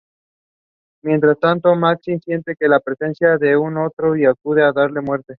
Mientras 1.03 1.37
tanto, 1.39 1.75
Maxim 1.75 2.19
siente 2.21 2.55
la 2.61 2.79
presencia 2.79 3.37
de 3.37 3.55
un 3.55 3.77
Otro 3.77 4.15
y 4.17 4.25
acude 4.25 4.63
a 4.63 4.71
darle 4.71 4.99
muerte. 5.01 5.29